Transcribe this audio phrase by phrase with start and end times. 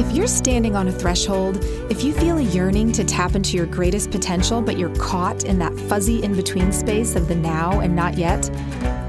[0.00, 1.58] If you're standing on a threshold,
[1.90, 5.58] if you feel a yearning to tap into your greatest potential, but you're caught in
[5.58, 8.50] that fuzzy in between space of the now and not yet,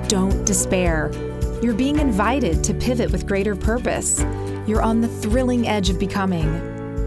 [0.10, 1.10] don't despair.
[1.64, 4.20] You're being invited to pivot with greater purpose.
[4.68, 6.52] You're on the thrilling edge of becoming.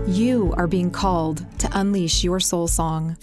[0.09, 3.19] You are being called to unleash your soul song.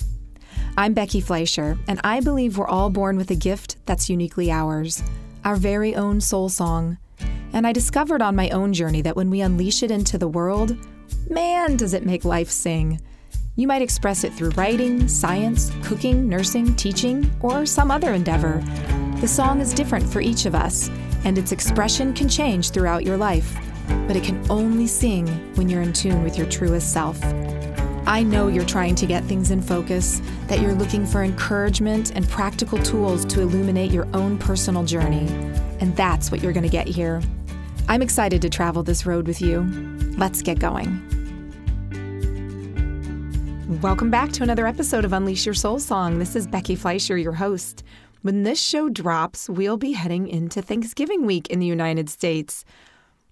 [0.77, 5.01] I'm Becky Fleischer, and I believe we're all born with a gift that's uniquely ours
[5.43, 6.99] our very own soul song.
[7.53, 10.77] And I discovered on my own journey that when we unleash it into the world,
[11.29, 13.01] man, does it make life sing.
[13.57, 18.63] You might express it through writing, science, cooking, nursing, teaching, or some other endeavor.
[19.19, 20.89] The song is different for each of us,
[21.25, 23.53] and its expression can change throughout your life,
[24.07, 27.21] but it can only sing when you're in tune with your truest self.
[28.07, 32.27] I know you're trying to get things in focus, that you're looking for encouragement and
[32.29, 35.27] practical tools to illuminate your own personal journey,
[35.79, 37.21] and that's what you're going to get here.
[37.91, 39.63] I'm excited to travel this road with you.
[40.15, 40.87] Let's get going.
[43.81, 46.17] Welcome back to another episode of Unleash Your Soul Song.
[46.17, 47.83] This is Becky Fleischer, your host.
[48.21, 52.63] When this show drops, we'll be heading into Thanksgiving week in the United States.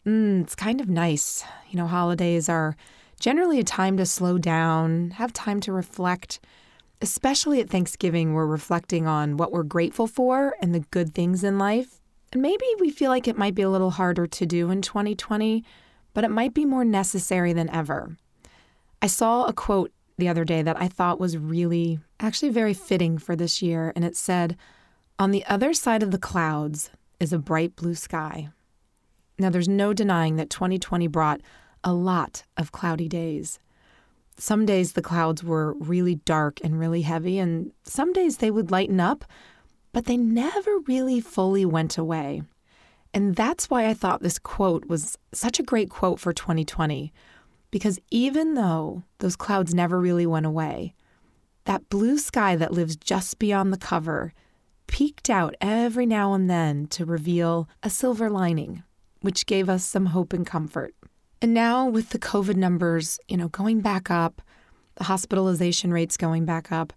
[0.06, 1.45] Mm, it's kind of nice.
[1.69, 2.75] You know, holidays are
[3.17, 6.41] generally a time to slow down, have time to reflect.
[7.02, 11.58] Especially at Thanksgiving, we're reflecting on what we're grateful for and the good things in
[11.58, 11.98] life
[12.31, 15.63] and maybe we feel like it might be a little harder to do in 2020,
[16.13, 18.17] but it might be more necessary than ever.
[19.02, 23.17] I saw a quote the other day that I thought was really, actually very fitting
[23.17, 24.57] for this year, and it said,
[25.17, 28.50] On the other side of the clouds is a bright blue sky.
[29.39, 31.41] Now, there's no denying that 2020 brought
[31.83, 33.59] a lot of cloudy days.
[34.38, 38.72] Some days the clouds were really dark and really heavy, and some days they would
[38.72, 39.23] lighten up,
[39.92, 42.42] but they never really fully went away.
[43.14, 47.12] And that's why I thought this quote was such a great quote for 2020.
[47.72, 50.96] Because even though those clouds never really went away,
[51.66, 54.34] that blue sky that lives just beyond the cover
[54.88, 58.81] peeked out every now and then to reveal a silver lining,
[59.22, 60.96] which gave us some hope and comfort.
[61.42, 64.42] And now with the COVID numbers, you know, going back up,
[64.96, 66.92] the hospitalization rates going back up,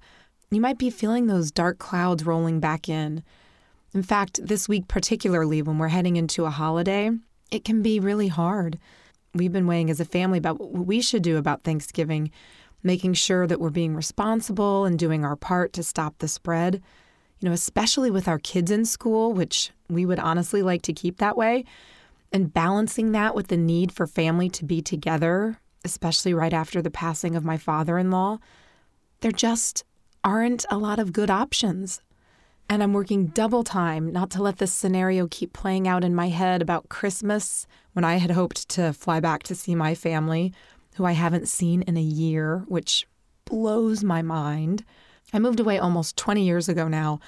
[0.55, 3.23] you might be feeling those dark clouds rolling back in.
[3.95, 7.11] In fact, this week, particularly when we're heading into a holiday,
[7.51, 8.79] it can be really hard.
[9.35, 12.31] We've been weighing as a family about what we should do about Thanksgiving,
[12.83, 16.83] making sure that we're being responsible and doing our part to stop the spread.
[17.41, 21.19] You know, especially with our kids in school, which we would honestly like to keep
[21.19, 21.65] that way,
[22.33, 26.91] and balancing that with the need for family to be together, especially right after the
[26.91, 28.39] passing of my father in law.
[29.21, 29.84] They're just
[30.25, 32.00] aren't a lot of good options.
[32.69, 36.28] And I'm working double time not to let this scenario keep playing out in my
[36.28, 40.55] head about Christmas when I had hoped to fly back to see my family,
[40.94, 43.06] who I haven't seen in a year, which
[43.44, 44.84] blows my mind.
[45.33, 47.21] I moved away almost 20 years ago now,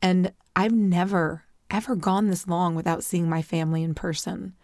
[0.00, 4.54] and I've never, ever gone this long without seeing my family in person.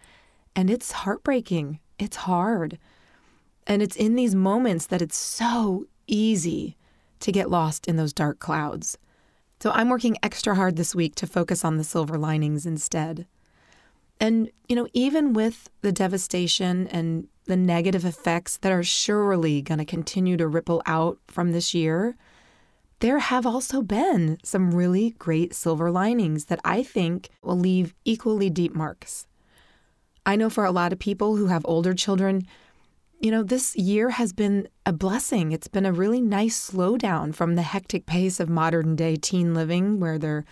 [0.54, 1.80] And it's heartbreaking.
[1.98, 2.78] It's hard.
[3.66, 6.76] And it's in these moments that it's so easy
[7.20, 8.98] to get lost in those dark clouds.
[9.60, 13.26] So I'm working extra hard this week to focus on the silver linings instead.
[14.20, 19.78] And, you know, even with the devastation and the negative effects that are surely going
[19.78, 22.16] to continue to ripple out from this year,
[23.00, 28.50] there have also been some really great silver linings that I think will leave equally
[28.50, 29.26] deep marks.
[30.26, 32.42] I know for a lot of people who have older children,
[33.20, 35.52] you know, this year has been a blessing.
[35.52, 39.98] It's been a really nice slowdown from the hectic pace of modern day teen living
[39.98, 40.44] where they're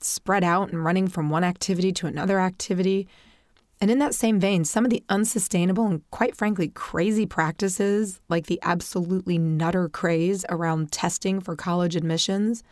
[0.00, 3.08] spread out and running from one activity to another activity.
[3.80, 8.46] And in that same vein, some of the unsustainable and quite frankly crazy practices, like
[8.46, 12.62] the absolutely nutter craze around testing for college admissions,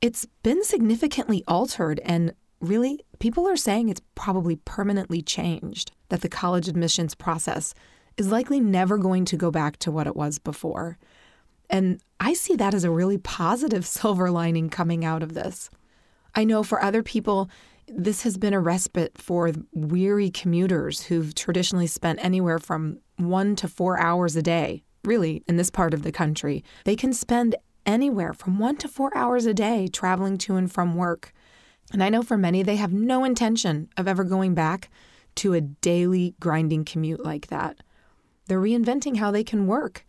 [0.00, 2.00] it's been significantly altered.
[2.04, 7.72] And really, people are saying it's probably permanently changed, that the college admissions process
[8.16, 10.98] is likely never going to go back to what it was before.
[11.68, 15.70] And I see that as a really positive silver lining coming out of this.
[16.34, 17.50] I know for other people,
[17.88, 23.68] this has been a respite for weary commuters who've traditionally spent anywhere from one to
[23.68, 26.64] four hours a day, really, in this part of the country.
[26.84, 27.54] They can spend
[27.86, 31.32] anywhere from one to four hours a day traveling to and from work.
[31.92, 34.90] And I know for many, they have no intention of ever going back
[35.36, 37.78] to a daily grinding commute like that.
[38.46, 40.04] They're reinventing how they can work,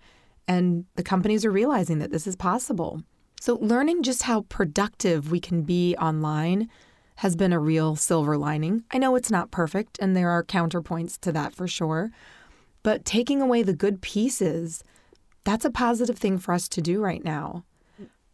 [0.48, 3.02] and the companies are realizing that this is possible.
[3.40, 6.70] So, learning just how productive we can be online
[7.18, 8.84] has been a real silver lining.
[8.92, 12.12] I know it's not perfect, and there are counterpoints to that for sure.
[12.84, 14.84] But taking away the good pieces,
[15.44, 17.64] that's a positive thing for us to do right now,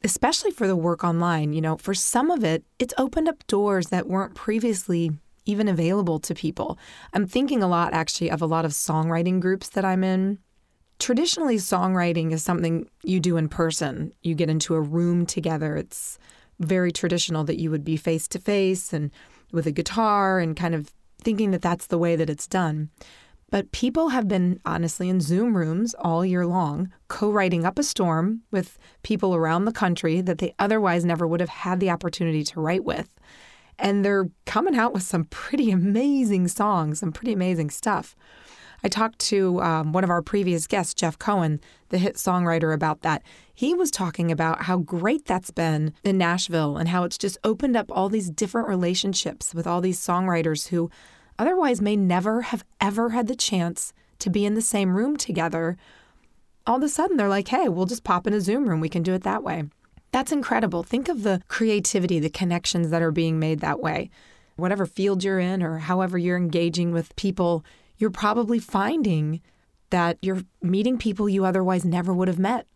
[0.04, 1.54] especially for the work online.
[1.54, 5.12] You know, for some of it, it's opened up doors that weren't previously
[5.46, 6.78] even available to people.
[7.14, 10.40] I'm thinking a lot actually of a lot of songwriting groups that I'm in.
[11.00, 14.14] Traditionally, songwriting is something you do in person.
[14.22, 15.76] You get into a room together.
[15.76, 16.18] It's
[16.60, 19.12] very traditional that you would be face to face and
[19.52, 20.92] with a guitar and kind of
[21.22, 22.90] thinking that that's the way that it's done.
[23.50, 27.84] But people have been honestly in Zoom rooms all year long, co writing up a
[27.84, 32.44] storm with people around the country that they otherwise never would have had the opportunity
[32.46, 33.14] to write with.
[33.80, 38.16] And they're coming out with some pretty amazing songs, some pretty amazing stuff.
[38.84, 43.02] I talked to um, one of our previous guests, Jeff Cohen, the hit songwriter, about
[43.02, 43.24] that.
[43.54, 47.78] He was talking about how great that's been in Nashville and how it's just opened
[47.78, 50.92] up all these different relationships with all these songwriters who
[51.40, 55.78] otherwise may never have ever had the chance to be in the same room together.
[56.68, 58.82] All of a sudden, they're like, hey, we'll just pop in a Zoom room.
[58.82, 59.64] We can do it that way.
[60.14, 60.84] That's incredible.
[60.84, 64.12] Think of the creativity, the connections that are being made that way.
[64.56, 67.66] Whatever field you're in or however you're engaging with people,
[67.98, 69.42] you're probably finding
[69.90, 72.68] that you're meeting people you otherwise never would have met.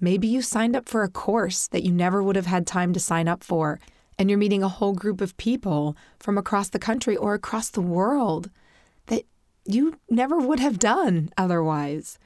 [0.00, 3.00] Maybe you signed up for a course that you never would have had time to
[3.00, 3.78] sign up for,
[4.18, 7.82] and you're meeting a whole group of people from across the country or across the
[7.82, 8.48] world
[9.08, 9.24] that
[9.66, 12.18] you never would have done otherwise.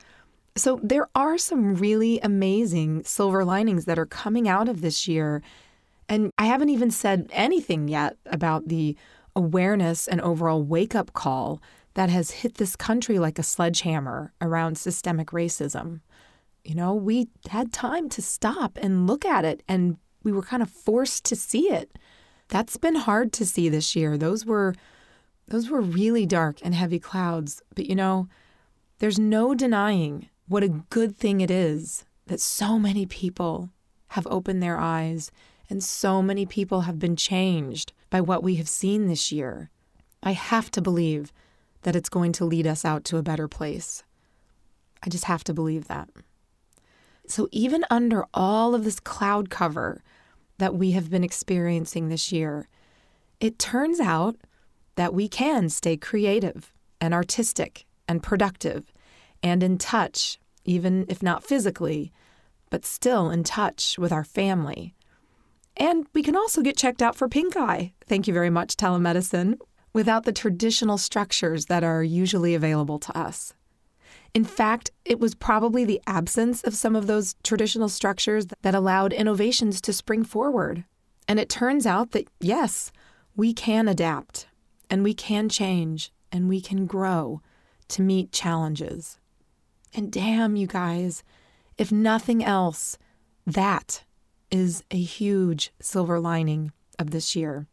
[0.55, 5.43] So, there are some really amazing silver linings that are coming out of this year.
[6.09, 8.97] And I haven't even said anything yet about the
[9.35, 11.63] awareness and overall wake up call
[11.95, 16.01] that has hit this country like a sledgehammer around systemic racism.
[16.65, 20.63] You know, we had time to stop and look at it, and we were kind
[20.63, 21.99] of forced to see it.
[22.49, 24.19] That's been hard to see this year.
[24.19, 24.75] Those were
[25.49, 28.29] those were really dark and heavy clouds, but you know,
[28.99, 33.71] there's no denying what a good thing it is that so many people
[34.09, 35.31] have opened their eyes
[35.71, 39.71] and so many people have been changed by what we have seen this year.
[40.23, 41.33] I have to believe
[41.85, 44.05] that it's going to lead us out to a better place.
[45.03, 46.11] I just have to believe that.
[47.27, 50.03] So, even under all of this cloud cover
[50.59, 52.69] that we have been experiencing this year,
[53.41, 54.37] it turns out
[54.97, 58.92] that we can stay creative and artistic and productive
[59.43, 62.13] and in touch, even if not physically,
[62.71, 64.95] but still in touch with our family.
[65.77, 67.93] And we can also get checked out for pink eye.
[68.07, 69.59] Thank you very much, telemedicine
[69.93, 73.53] without the traditional structures that are usually available to us.
[74.35, 79.13] In fact, it was probably the absence of some of those traditional structures that allowed
[79.13, 80.85] innovations to spring forward.
[81.29, 82.91] And it turns out that, yes,
[83.37, 84.47] we can adapt
[84.89, 87.43] and we can change and we can grow
[87.89, 89.19] to meet challenges.
[89.95, 91.23] And damn, you guys,
[91.77, 92.99] if nothing else,
[93.47, 94.05] that
[94.51, 97.67] is a huge silver lining of this year.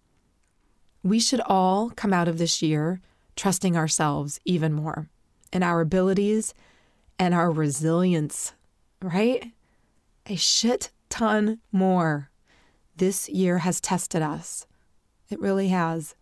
[1.04, 3.02] We should all come out of this year
[3.36, 5.08] trusting ourselves even more
[5.54, 6.54] in our abilities
[7.18, 8.54] and our resilience,
[9.02, 9.52] right?
[10.26, 12.30] A shit ton more.
[12.96, 14.66] This year has tested us.
[15.30, 16.16] It really has.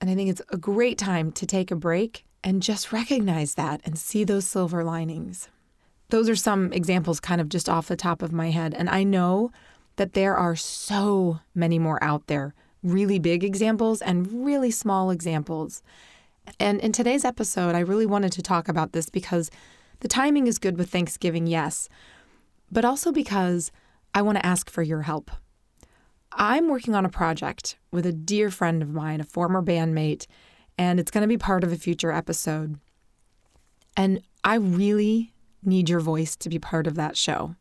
[0.00, 3.80] And I think it's a great time to take a break and just recognize that
[3.84, 5.48] and see those silver linings.
[6.10, 8.72] Those are some examples kind of just off the top of my head.
[8.72, 9.50] And I know
[9.96, 15.82] that there are so many more out there really big examples and really small examples.
[16.60, 19.50] And in today's episode, I really wanted to talk about this because
[19.98, 21.88] the timing is good with Thanksgiving, yes,
[22.70, 23.72] but also because
[24.14, 25.32] I want to ask for your help.
[26.30, 30.28] I'm working on a project with a dear friend of mine, a former bandmate,
[30.78, 32.78] and it's going to be part of a future episode.
[33.96, 37.56] And I really need your voice to be part of that show.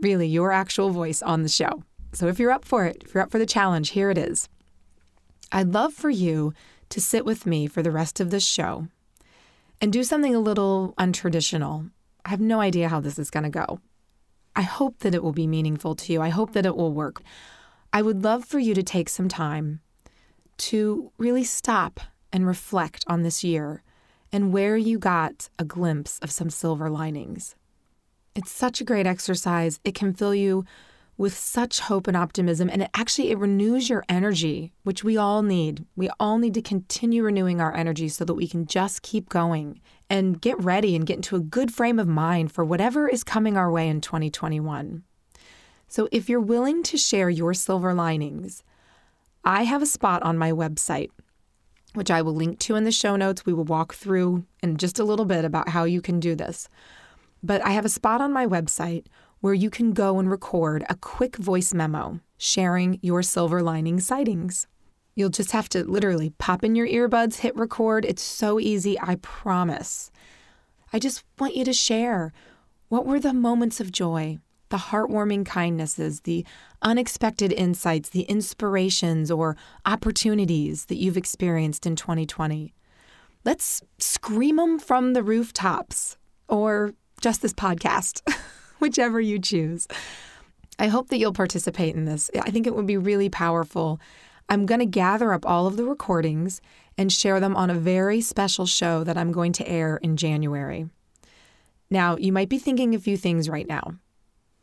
[0.00, 1.84] Really, your actual voice on the show.
[2.12, 4.48] So if you're up for it, if you're up for the challenge, here it is.
[5.52, 6.54] I'd love for you
[6.88, 8.88] to sit with me for the rest of this show
[9.80, 11.90] and do something a little untraditional.
[12.24, 13.80] I have no idea how this is going to go.
[14.56, 16.20] I hope that it will be meaningful to you.
[16.20, 17.22] I hope that it will work.
[17.92, 19.80] I would love for you to take some time
[20.58, 22.00] to really stop
[22.32, 23.82] and reflect on this year
[24.32, 27.56] and where you got a glimpse of some silver linings.
[28.34, 29.80] It's such a great exercise.
[29.84, 30.64] It can fill you
[31.20, 35.42] with such hope and optimism and it actually it renews your energy which we all
[35.42, 39.28] need we all need to continue renewing our energy so that we can just keep
[39.28, 43.22] going and get ready and get into a good frame of mind for whatever is
[43.22, 45.02] coming our way in 2021
[45.88, 48.62] so if you're willing to share your silver linings
[49.44, 51.10] i have a spot on my website
[51.94, 53.44] which I will link to in the show notes.
[53.44, 56.68] We will walk through in just a little bit about how you can do this.
[57.42, 59.06] But I have a spot on my website
[59.40, 64.66] where you can go and record a quick voice memo sharing your silver lining sightings.
[65.14, 68.04] You'll just have to literally pop in your earbuds, hit record.
[68.04, 70.10] It's so easy, I promise.
[70.92, 72.32] I just want you to share
[72.88, 74.38] what were the moments of joy,
[74.70, 76.44] the heartwarming kindnesses, the
[76.82, 82.72] unexpected insights, the inspirations or opportunities that you've experienced in 2020.
[83.44, 86.16] Let's scream them from the rooftops
[86.48, 88.22] or just this podcast,
[88.78, 89.86] whichever you choose.
[90.78, 92.30] I hope that you'll participate in this.
[92.34, 94.00] I think it would be really powerful.
[94.48, 96.60] I'm going to gather up all of the recordings
[96.96, 100.88] and share them on a very special show that I'm going to air in January.
[101.90, 103.94] Now, you might be thinking a few things right now.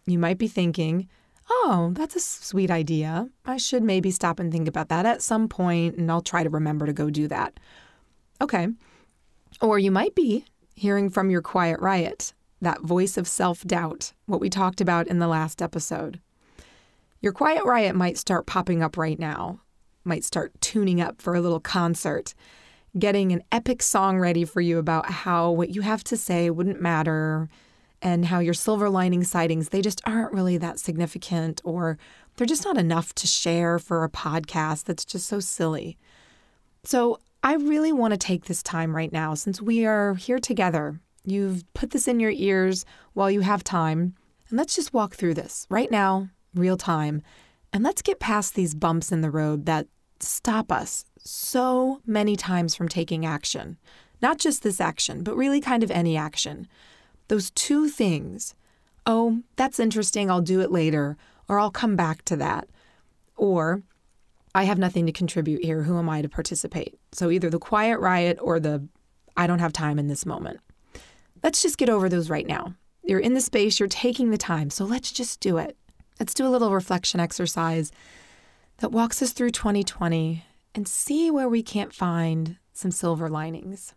[0.08, 1.10] You might be thinking,
[1.50, 3.30] oh, that's a sweet idea.
[3.46, 6.50] I should maybe stop and think about that at some point, and I'll try to
[6.50, 7.60] remember to go do that.
[8.42, 8.70] Okay.
[9.62, 10.46] Or you might be
[10.76, 15.20] hearing from your quiet riot, that voice of self doubt, what we talked about in
[15.20, 16.22] the last episode.
[17.22, 19.60] Your quiet riot might start popping up right now,
[20.06, 22.34] might start tuning up for a little concert,
[22.98, 26.82] getting an epic song ready for you about how what you have to say wouldn't
[26.82, 27.50] matter
[28.02, 31.98] and how your silver lining sightings they just aren't really that significant or
[32.36, 35.98] they're just not enough to share for a podcast that's just so silly.
[36.84, 41.00] So, I really want to take this time right now since we are here together.
[41.24, 44.16] You've put this in your ears while you have time,
[44.50, 47.22] and let's just walk through this right now, real time,
[47.72, 49.88] and let's get past these bumps in the road that
[50.20, 53.78] stop us so many times from taking action.
[54.22, 56.68] Not just this action, but really kind of any action.
[57.28, 58.56] Those two things
[59.08, 61.18] oh, that's interesting, I'll do it later,
[61.48, 62.68] or I'll come back to that.
[63.38, 63.82] Or
[64.54, 65.84] I have nothing to contribute here.
[65.84, 67.00] Who am I to participate?
[67.14, 68.86] So either the quiet riot or the
[69.38, 70.60] I don't have time in this moment.
[71.42, 72.74] Let's just get over those right now.
[73.04, 75.78] You're in the space, you're taking the time, so let's just do it.
[76.20, 77.92] Let's do a little reflection exercise
[78.80, 80.44] that walks us through 2020
[80.76, 83.94] and see where we can't find some silver linings.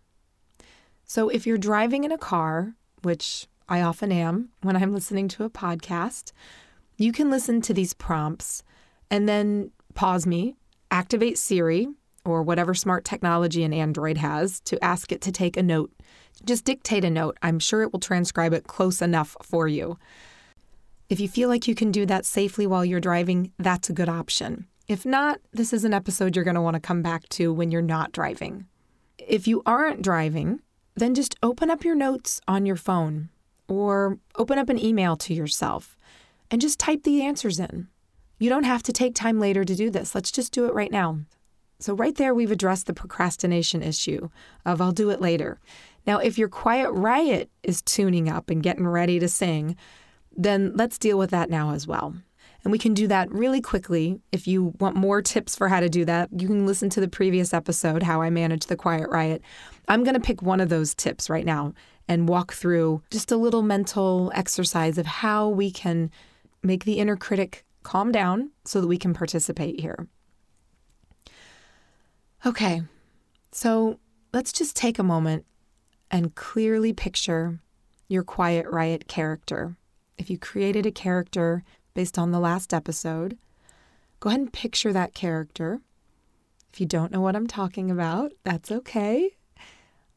[1.05, 5.45] So, if you're driving in a car, which I often am when I'm listening to
[5.45, 6.33] a podcast,
[6.97, 8.63] you can listen to these prompts
[9.11, 10.57] and then pause me,
[10.91, 11.89] activate Siri
[12.25, 15.93] or whatever smart technology an Android has to ask it to take a note.
[16.45, 17.39] Just dictate a note.
[17.43, 19.99] I'm sure it will transcribe it close enough for you.
[21.09, 24.09] If you feel like you can do that safely while you're driving, that's a good
[24.09, 24.67] option.
[24.87, 27.71] If not, this is an episode you're going to want to come back to when
[27.71, 28.67] you're not driving.
[29.19, 30.61] If you aren't driving,
[30.95, 33.29] then just open up your notes on your phone
[33.69, 35.97] or open up an email to yourself
[36.51, 37.89] and just type the answers in.
[38.39, 40.15] You don't have to take time later to do this.
[40.15, 41.21] Let's just do it right now.
[41.79, 44.29] So, right there, we've addressed the procrastination issue
[44.67, 45.61] of I'll do it later.
[46.07, 49.77] Now, if your quiet riot is tuning up and getting ready to sing,
[50.37, 52.17] then let's deal with that now as well.
[52.63, 54.21] And we can do that really quickly.
[54.33, 57.09] If you want more tips for how to do that, you can listen to the
[57.09, 59.43] previous episode, How I Manage the Quiet Riot.
[59.89, 61.73] I'm going to pick one of those tips right now
[62.07, 66.11] and walk through just a little mental exercise of how we can
[66.63, 70.07] make the inner critic calm down so that we can participate here.
[72.45, 72.83] Okay,
[73.53, 73.99] so
[74.33, 75.47] let's just take a moment
[76.11, 77.61] and clearly picture
[78.09, 79.77] your quiet riot character.
[80.19, 81.63] If you created a character
[82.01, 83.37] based on the last episode.
[84.21, 85.81] Go ahead and picture that character.
[86.73, 89.37] If you don't know what I'm talking about, that's okay.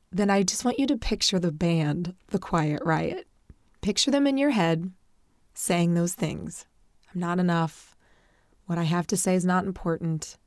[0.09, 3.27] Then I just want you to picture the band, the Quiet Riot.
[3.81, 4.93] Picture them in your head
[5.53, 6.65] saying those things.
[7.13, 7.97] I'm not enough.
[8.65, 10.37] What I have to say is not important.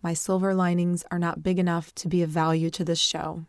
[0.00, 3.44] My silver linings are not big enough to be of value to this show.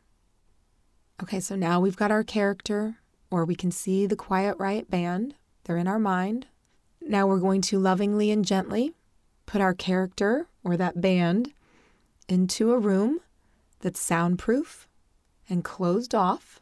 [1.24, 2.98] Okay, so now we've got our character,
[3.32, 5.36] or we can see the Quiet Riot Band.
[5.64, 6.48] They're in our mind.
[7.08, 8.96] Now we're going to lovingly and gently
[9.46, 11.54] put our character or that band
[12.28, 13.20] into a room
[13.82, 14.88] that's soundproof
[15.48, 16.60] and closed off,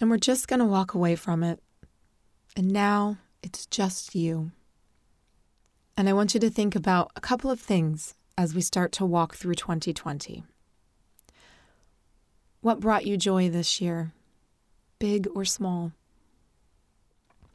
[0.00, 1.60] and we're just going to walk away from it.
[2.56, 4.52] And now it's just you.
[5.96, 9.04] And I want you to think about a couple of things as we start to
[9.04, 10.44] walk through 2020.
[12.60, 14.12] What brought you joy this year,
[15.00, 15.90] big or small?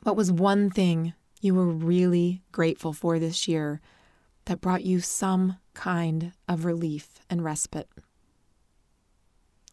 [0.04, 1.13] What was one thing
[1.45, 3.79] you were really grateful for this year
[4.45, 7.87] that brought you some kind of relief and respite.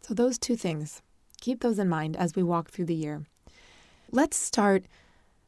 [0.02, 1.00] So, those two things,
[1.40, 3.24] keep those in mind as we walk through the year.
[4.10, 4.84] Let's start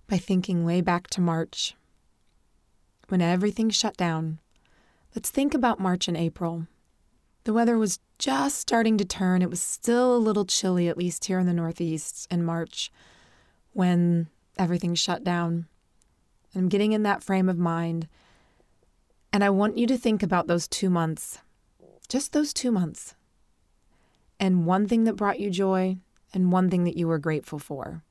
[0.08, 1.74] by thinking way back to March
[3.08, 4.38] when everything shut down.
[5.14, 6.66] Let's think about March and April.
[7.44, 9.42] The weather was just starting to turn.
[9.42, 12.90] It was still a little chilly, at least here in the Northeast in March
[13.72, 15.66] when everything shut down.
[16.54, 18.08] I'm getting in that frame of mind.
[19.32, 21.40] And I want you to think about those two months,
[22.08, 23.14] just those two months,
[24.38, 25.96] and one thing that brought you joy
[26.32, 28.02] and one thing that you were grateful for.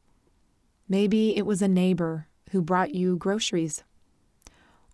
[0.89, 3.83] Maybe it was a neighbor who brought you groceries,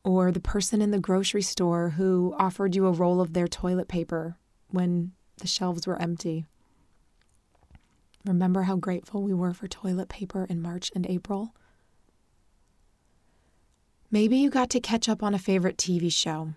[0.04, 3.88] or the person in the grocery store who offered you a roll of their toilet
[3.88, 4.38] paper
[4.70, 6.46] when the shelves were empty.
[8.26, 11.56] Remember how grateful we were for toilet paper in March and April?
[14.12, 16.54] Maybe you got to catch up on a favorite TV show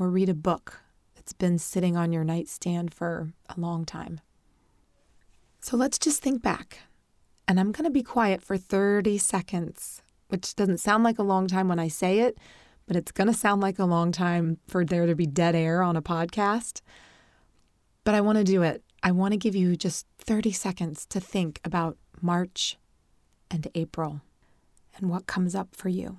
[0.00, 0.80] or read a book
[1.14, 4.20] that's been sitting on your nightstand for a long time.
[5.60, 6.80] So let's just think back.
[7.46, 11.46] And I'm going to be quiet for 30 seconds, which doesn't sound like a long
[11.46, 12.36] time when I say it,
[12.88, 15.84] but it's going to sound like a long time for there to be dead air
[15.84, 16.80] on a podcast.
[18.02, 18.82] But I want to do it.
[19.04, 22.76] I want to give you just 30 seconds to think about March
[23.52, 24.20] and April
[24.96, 26.18] and what comes up for you.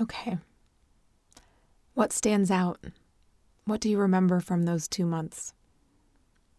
[0.00, 0.38] Okay.
[1.92, 2.78] What stands out?
[3.66, 5.52] What do you remember from those two months?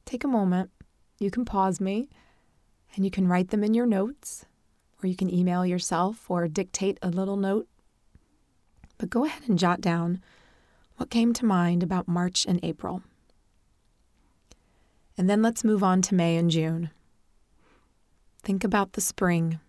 [0.06, 0.70] Take a moment.
[1.18, 2.10] You can pause me
[2.96, 4.46] and you can write them in your notes,
[5.02, 7.68] or you can email yourself or dictate a little note.
[8.98, 10.22] But go ahead and jot down
[10.98, 13.02] what came to mind about March and April.
[15.18, 16.92] And then let's move on to May and June.
[18.44, 19.60] Think about the spring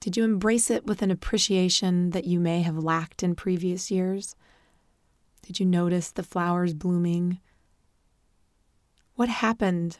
[0.00, 4.34] did you embrace it with an appreciation that you may have lacked in previous years?
[5.42, 7.38] Did you notice the flowers blooming?
[9.14, 9.98] What happened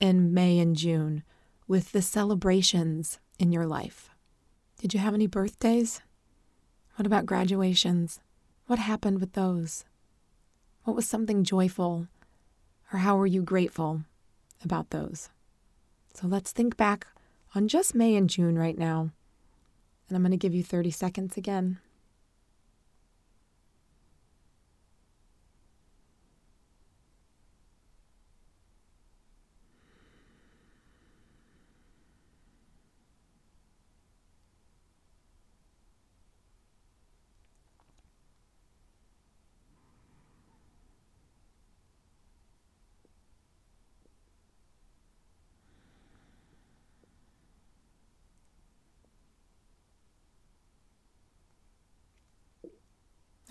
[0.00, 1.22] in May and June
[1.68, 4.10] with the celebrations in your life?
[4.80, 6.02] Did you have any birthdays?
[6.96, 8.20] What about graduations?
[8.66, 9.84] What happened with those?
[10.82, 12.08] What was something joyful?
[12.92, 14.02] Or how were you grateful
[14.64, 15.30] about those?
[16.14, 17.06] So let's think back
[17.54, 19.10] on just May and June right now.
[20.08, 21.78] And I'm going to give you 30 seconds again.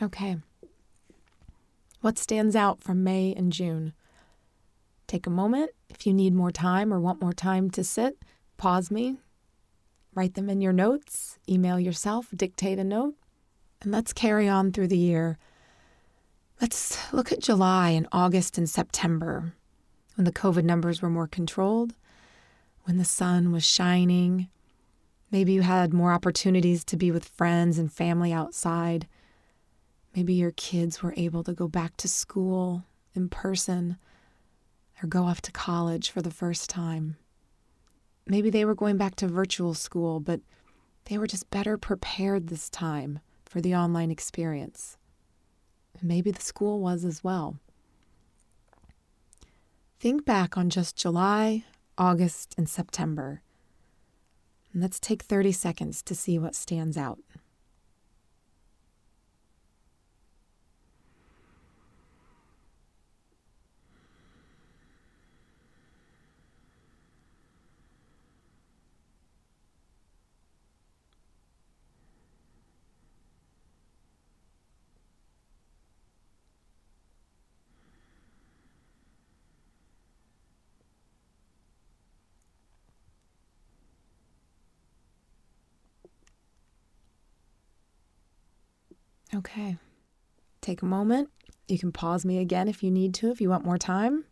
[0.06, 0.38] Okay.
[2.02, 3.94] What stands out from May and June?
[5.08, 5.72] Take a moment.
[5.90, 8.20] If you need more time or want more time to sit,
[8.56, 9.18] pause me,
[10.14, 13.16] write them in your notes, email yourself, dictate a note,
[13.82, 15.40] and let's carry on through the year.
[16.62, 19.54] Let's look at July and August and September
[20.14, 21.96] when the COVID numbers were more controlled,
[22.84, 24.50] when the sun was shining.
[25.32, 29.08] Maybe you had more opportunities to be with friends and family outside.
[30.16, 33.98] Maybe your kids were able to go back to school in person
[35.04, 37.18] or go off to college for the first time.
[38.26, 40.40] Maybe they were going back to virtual school, but
[41.06, 44.98] they were just better prepared this time for the online experience.
[46.02, 47.60] Maybe the school was as well.
[50.00, 51.66] Think back on just July,
[51.98, 53.42] August, and September.
[54.72, 57.20] And let's take 30 seconds to see what stands out.
[89.36, 89.78] Okay.
[90.62, 91.30] Take a moment.
[91.68, 94.26] You can pause me again if you need to, if you want more time.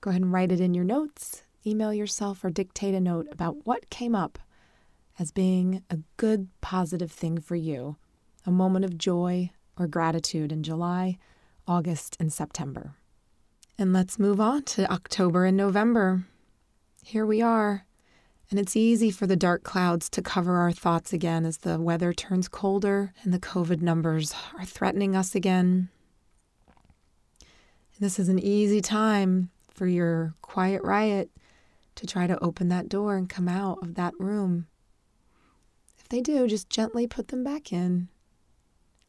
[0.00, 3.66] Go ahead and write it in your notes, email yourself, or dictate a note about
[3.66, 4.38] what came up
[5.18, 7.96] as being a good, positive thing for you,
[8.46, 11.18] a moment of joy or gratitude in July,
[11.66, 12.94] August, and September.
[13.78, 16.24] And let's move on to October and November.
[17.02, 17.86] Here we are.
[18.50, 22.12] And it's easy for the dark clouds to cover our thoughts again as the weather
[22.12, 25.88] turns colder and the COVID numbers are threatening us again.
[27.98, 31.30] This is an easy time for your quiet riot
[31.94, 34.66] to try to open that door and come out of that room.
[35.98, 38.08] If they do, just gently put them back in,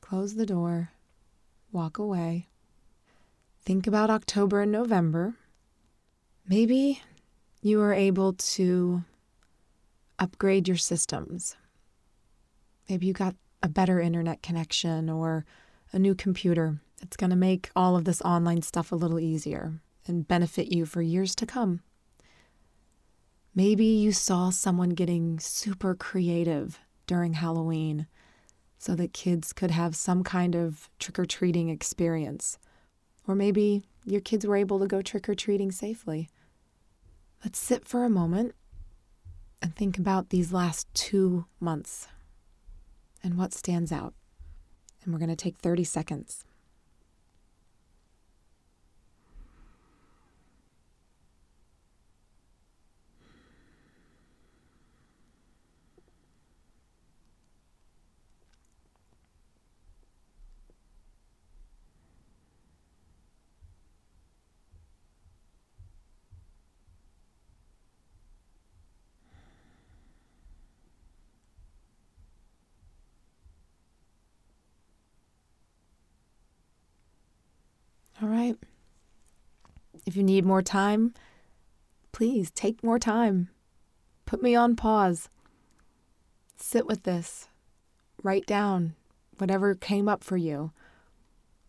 [0.01, 0.91] close the door,
[1.71, 2.47] walk away.
[3.63, 5.35] Think about October and November.
[6.47, 7.01] Maybe
[7.61, 9.03] you are able to
[10.19, 11.55] upgrade your systems.
[12.89, 15.45] Maybe you got a better internet connection or
[15.91, 16.79] a new computer.
[17.01, 20.85] It's going to make all of this online stuff a little easier and benefit you
[20.85, 21.81] for years to come.
[23.53, 28.07] Maybe you saw someone getting super creative during Halloween
[28.77, 32.59] so that kids could have some kind of trick or treating experience.
[33.27, 36.29] Or maybe your kids were able to go trick or treating safely.
[37.43, 38.53] Let's sit for a moment
[39.65, 42.07] and think about these last two months
[43.23, 44.13] and what stands out.
[45.03, 46.45] And we're going to take 30 seconds.
[78.21, 78.55] All right.
[80.05, 81.13] If you need more time,
[82.11, 83.49] please take more time.
[84.25, 85.29] Put me on pause.
[86.55, 87.49] Sit with this.
[88.23, 88.95] Write down
[89.37, 90.71] whatever came up for you.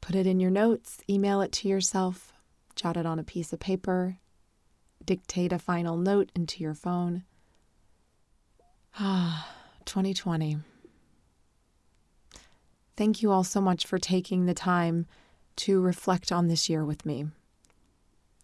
[0.01, 2.33] Put it in your notes, email it to yourself,
[2.77, 4.19] jot it on a piece of paper,
[5.05, 7.25] dictate a final note into your phone.
[8.99, 9.53] Ah,
[9.85, 10.59] 2020.
[12.97, 15.07] Thank you all so much for taking the time
[15.57, 17.27] to reflect on this year with me.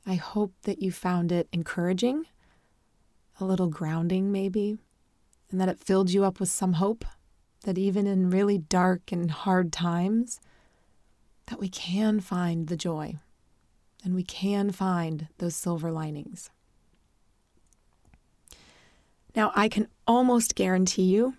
[0.07, 2.27] I hope that you found it encouraging,
[3.41, 4.79] a little grounding maybe,
[5.51, 7.05] and that it filled you up with some hope
[7.65, 10.41] that even in really dark and hard times
[11.47, 13.17] that we can find the joy
[14.05, 16.51] and we can find those silver linings.
[19.35, 21.35] Now, I can almost guarantee you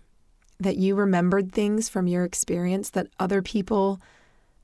[0.60, 4.02] that you remembered things from your experience that other people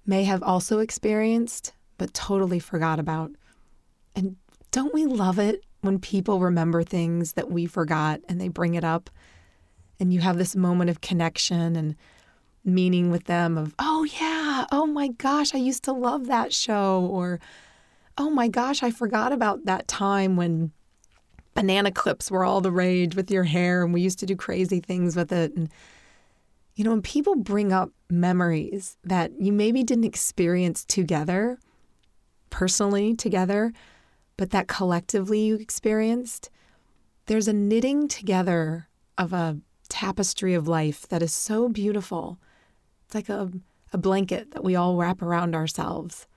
[0.10, 3.32] may have also experienced, but totally forgot about.
[4.16, 4.36] And
[4.72, 8.84] don't we love it when people remember things that we forgot and they bring it
[8.84, 9.12] up?
[10.00, 11.96] And you have this moment of connection and
[12.66, 17.08] meaning with them of, oh, yeah, oh my gosh, I used to love that show.
[17.12, 17.40] Or,
[18.18, 20.72] oh my gosh, I forgot about that time when
[21.54, 24.80] banana clips were all the rage with your hair and we used to do crazy
[24.80, 25.56] things with it.
[25.56, 25.70] And
[26.76, 31.60] you know, when people bring up memories that you maybe didn't experience together,
[32.50, 33.74] personally together,
[34.38, 36.50] but that collectively you experienced,
[37.26, 39.58] there's a knitting together of a
[39.90, 42.40] tapestry of life that is so beautiful.
[43.06, 43.52] It's like a,
[43.92, 46.28] a blanket that we all wrap around ourselves.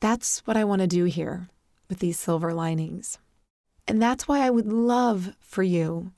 [0.00, 1.48] That's what I want to do here
[1.88, 3.18] with these silver linings.
[3.86, 6.12] And that's why I would love for you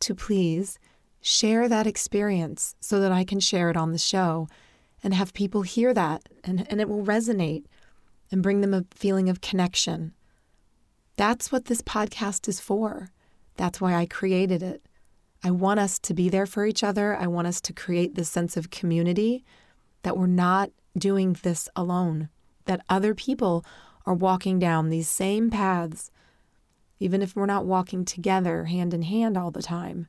[0.00, 0.78] to please
[1.20, 4.48] share that experience so that I can share it on the show
[5.02, 7.64] and have people hear that and, and it will resonate
[8.30, 10.12] and bring them a feeling of connection.
[11.16, 13.10] That's what this podcast is for.
[13.56, 14.82] That's why I created it.
[15.42, 17.16] I want us to be there for each other.
[17.16, 19.44] I want us to create this sense of community
[20.02, 22.28] that we're not doing this alone,
[22.66, 23.64] that other people
[24.06, 26.10] are walking down these same paths,
[26.98, 30.08] even if we're not walking together hand in hand all the time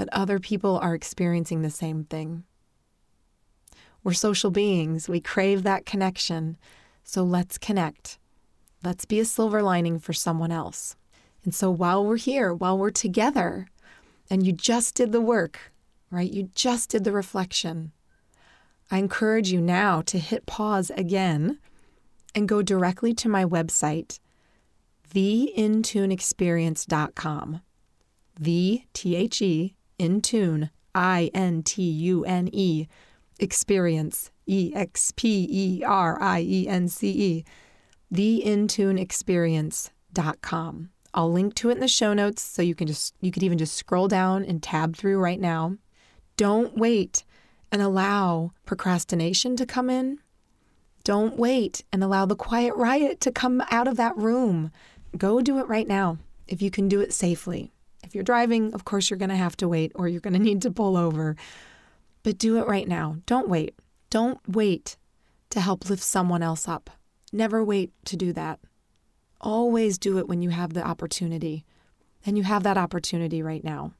[0.00, 2.44] that other people are experiencing the same thing.
[4.02, 6.56] We're social beings, we crave that connection.
[7.04, 8.18] So let's connect.
[8.82, 10.96] Let's be a silver lining for someone else.
[11.44, 13.66] And so while we're here, while we're together,
[14.30, 15.70] and you just did the work,
[16.10, 16.32] right?
[16.32, 17.92] You just did the reflection.
[18.90, 21.58] I encourage you now to hit pause again
[22.34, 24.18] and go directly to my website,
[25.12, 27.60] theintuneexperience.com.
[28.38, 32.86] The T H E in tune, I N T U N E,
[33.38, 37.44] experience, E X P E R I E N C E,
[38.12, 40.90] theintuneexperience.com.
[41.12, 43.58] I'll link to it in the show notes so you can just you could even
[43.58, 45.76] just scroll down and tab through right now.
[46.36, 47.24] Don't wait
[47.70, 50.18] and allow procrastination to come in.
[51.04, 54.72] Don't wait and allow the quiet riot to come out of that room.
[55.16, 57.72] Go do it right now if you can do it safely.
[58.10, 60.40] If you're driving, of course, you're going to have to wait or you're going to
[60.40, 61.36] need to pull over.
[62.24, 63.18] But do it right now.
[63.24, 63.76] Don't wait.
[64.10, 64.96] Don't wait
[65.50, 66.90] to help lift someone else up.
[67.32, 68.58] Never wait to do that.
[69.40, 71.64] Always do it when you have the opportunity.
[72.26, 73.92] And you have that opportunity right now.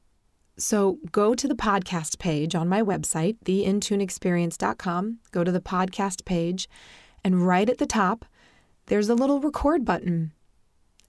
[0.58, 5.18] So go to the podcast page on my website, theintuneexperience.com.
[5.30, 6.68] Go to the podcast page,
[7.22, 8.24] and right at the top,
[8.86, 10.32] there's a little record button.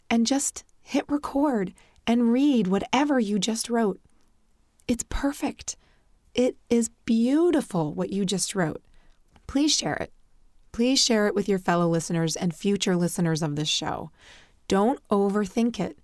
[0.07, 1.73] And just hit record
[2.07, 3.99] and read whatever you just wrote.
[4.87, 5.75] It's perfect.
[6.33, 8.81] It is beautiful what you just wrote.
[9.47, 10.13] Please share it.
[10.71, 14.11] Please share it with your fellow listeners and future listeners of this show.
[14.67, 15.99] Don't overthink it.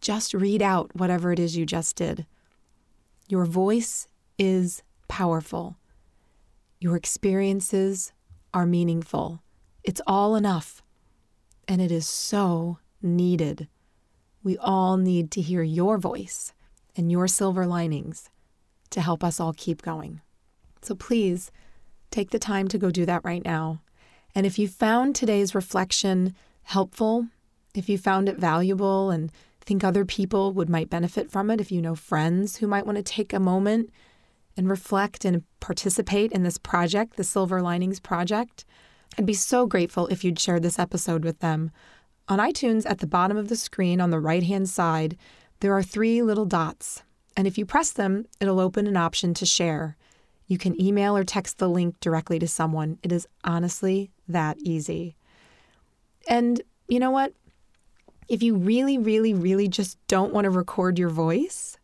[0.00, 2.26] Just read out whatever it is you just did.
[3.28, 4.06] Your voice
[4.38, 5.76] is powerful.
[6.78, 8.12] Your experiences
[8.52, 9.42] are meaningful.
[9.82, 10.82] It's all enough.
[11.66, 13.68] And it is so needed.
[14.44, 16.52] We all need to hear your voice
[16.96, 18.30] and your silver linings
[18.90, 20.20] to help us all keep going.
[20.82, 21.50] So please
[22.10, 23.80] take the time to go do that right now.
[24.34, 27.26] And if you found today's reflection helpful,
[27.74, 31.72] if you found it valuable and think other people would might benefit from it, if
[31.72, 33.90] you know friends who might want to take a moment
[34.56, 38.64] and reflect and participate in this project, the Silver Linings Project,
[39.18, 41.70] I'd be so grateful if you'd share this episode with them.
[42.28, 45.16] On iTunes, at the bottom of the screen on the right hand side,
[45.60, 47.02] there are three little dots.
[47.36, 49.96] And if you press them, it'll open an option to share.
[50.46, 52.98] You can email or text the link directly to someone.
[53.02, 55.16] It is honestly that easy.
[56.28, 57.32] And you know what?
[58.28, 61.76] If you really, really, really just don't want to record your voice,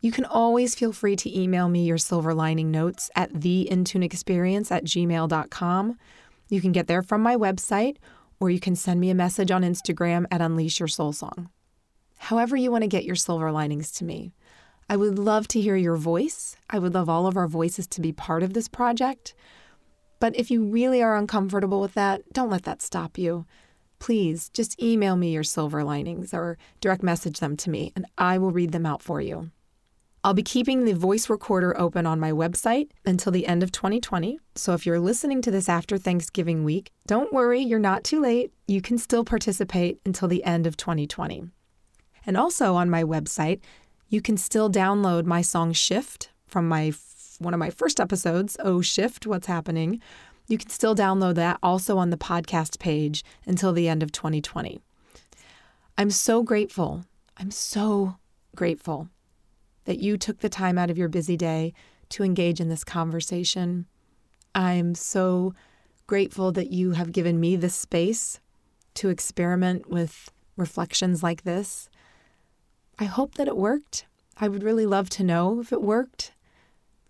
[0.00, 4.84] you can always feel free to email me your silver lining notes at theintuneexperience at
[4.84, 5.98] gmail.com.
[6.48, 7.96] You can get there from my website,
[8.40, 11.50] or you can send me a message on Instagram at Unleash Your Soul Song.
[12.18, 14.32] However, you want to get your silver linings to me.
[14.88, 16.56] I would love to hear your voice.
[16.68, 19.34] I would love all of our voices to be part of this project.
[20.18, 23.46] But if you really are uncomfortable with that, don't let that stop you
[24.00, 28.38] please just email me your silver linings or direct message them to me, and I
[28.38, 29.50] will read them out for you.
[30.22, 34.38] I'll be keeping the voice recorder open on my website until the end of 2020.
[34.54, 38.52] So if you're listening to this after Thanksgiving week, don't worry, you're not too late.
[38.68, 41.44] You can still participate until the end of 2020.
[42.26, 43.60] And also on my website,
[44.10, 46.92] you can still download my song Shift from my
[47.38, 50.02] one of my first episodes, Oh Shift, What's Happening,
[50.46, 54.78] you can still download that also on the podcast page until the end of 2020.
[55.96, 57.06] I'm so grateful.
[57.38, 58.16] I'm so
[58.54, 59.08] grateful
[59.90, 61.72] that you took the time out of your busy day
[62.08, 63.86] to engage in this conversation.
[64.54, 65.52] I'm so
[66.06, 68.38] grateful that you have given me the space
[68.94, 71.88] to experiment with reflections like this.
[73.00, 74.06] I hope that it worked.
[74.36, 76.34] I would really love to know if it worked.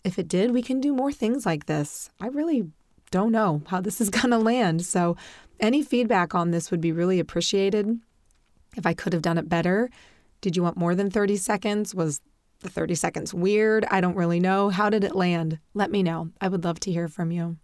[0.02, 2.08] If it did, we can do more things like this.
[2.18, 2.70] I really
[3.10, 4.86] don't know how this is going to land.
[4.86, 5.18] So,
[5.60, 8.00] any feedback on this would be really appreciated.
[8.74, 9.90] If I could have done it better,
[10.40, 11.94] did you want more than 30 seconds?
[11.94, 12.22] Was
[12.60, 13.84] the 30 seconds weird?
[13.90, 14.68] I don't really know.
[14.70, 15.58] How did it land?
[15.74, 16.30] Let me know.
[16.40, 17.56] I would love to hear from you.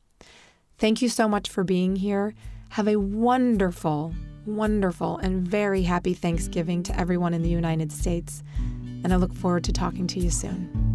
[0.78, 2.34] Thank you so much for being here.
[2.70, 8.42] Have a wonderful, wonderful, and very happy Thanksgiving to everyone in the United States.
[9.04, 10.85] And I look forward to talking to you soon.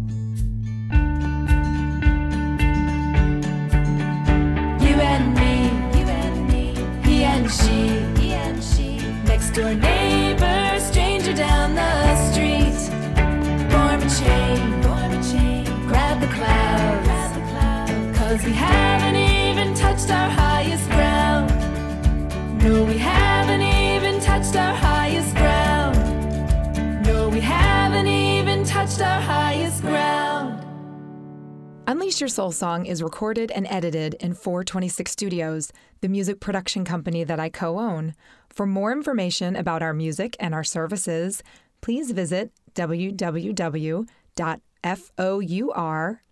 [32.02, 37.22] Unleash Your Soul Song is recorded and edited in 426 Studios, the music production company
[37.22, 38.16] that I co own.
[38.48, 41.44] For more information about our music and our services,
[41.80, 44.08] please visit www.four,